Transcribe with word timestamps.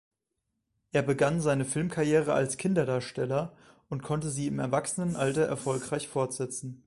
Er 0.93 1.03
begann 1.03 1.41
seine 1.41 1.63
Filmkarriere 1.63 2.33
als 2.33 2.57
Kinderdarsteller 2.57 3.55
und 3.87 4.01
konnte 4.01 4.31
sie 4.31 4.47
im 4.47 4.57
Erwachsenenalter 4.57 5.43
erfolgreich 5.45 6.07
fortsetzen. 6.07 6.79